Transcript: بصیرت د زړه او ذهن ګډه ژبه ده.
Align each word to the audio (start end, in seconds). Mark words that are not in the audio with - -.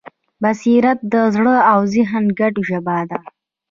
بصیرت 0.41 0.99
د 1.13 1.15
زړه 1.35 1.55
او 1.71 1.79
ذهن 1.93 2.25
ګډه 2.39 2.61
ژبه 2.69 2.97
ده. 3.09 3.19